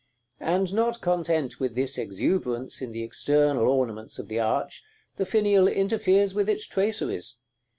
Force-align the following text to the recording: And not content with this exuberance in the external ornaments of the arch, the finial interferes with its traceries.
And 0.39 0.73
not 0.73 0.99
content 0.99 1.59
with 1.59 1.75
this 1.75 1.99
exuberance 1.99 2.81
in 2.81 2.91
the 2.91 3.03
external 3.03 3.67
ornaments 3.69 4.17
of 4.17 4.29
the 4.29 4.39
arch, 4.39 4.83
the 5.17 5.27
finial 5.27 5.67
interferes 5.67 6.33
with 6.33 6.49
its 6.49 6.65
traceries. 6.65 7.35